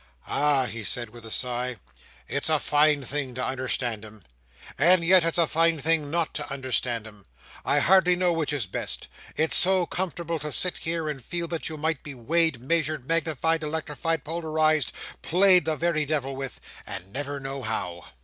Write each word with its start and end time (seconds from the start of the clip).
"Ah!" 0.25 0.65
he 0.65 0.83
said, 0.83 1.11
with 1.11 1.23
a 1.27 1.29
sigh, 1.29 1.75
"it's 2.27 2.49
a 2.49 2.57
fine 2.57 3.03
thing 3.03 3.35
to 3.35 3.45
understand 3.45 4.03
'em. 4.03 4.23
And 4.75 5.03
yet 5.05 5.23
it's 5.23 5.37
a 5.37 5.45
fine 5.45 5.77
thing 5.77 6.09
not 6.09 6.33
to 6.33 6.51
understand 6.51 7.05
'em. 7.05 7.27
I 7.63 7.77
hardly 7.81 8.15
know 8.15 8.33
which 8.33 8.51
is 8.51 8.65
best. 8.65 9.07
It's 9.37 9.55
so 9.55 9.85
comfortable 9.85 10.39
to 10.39 10.51
sit 10.51 10.79
here 10.79 11.07
and 11.07 11.23
feel 11.23 11.47
that 11.49 11.69
you 11.69 11.77
might 11.77 12.01
be 12.01 12.15
weighed, 12.15 12.59
measured, 12.59 13.05
magnified, 13.07 13.61
electrified, 13.61 14.23
polarized, 14.23 14.91
played 15.21 15.65
the 15.65 15.75
very 15.75 16.05
devil 16.07 16.35
with: 16.35 16.59
and 16.87 17.13
never 17.13 17.39
know 17.39 17.61
how." 17.61 18.05